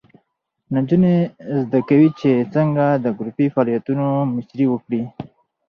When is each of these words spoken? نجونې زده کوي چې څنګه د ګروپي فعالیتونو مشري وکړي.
نجونې 0.73 1.15
زده 1.63 1.79
کوي 1.87 2.09
چې 2.19 2.31
څنګه 2.53 2.85
د 3.03 3.05
ګروپي 3.17 3.47
فعالیتونو 3.53 4.05
مشري 4.33 4.65
وکړي. 4.69 5.03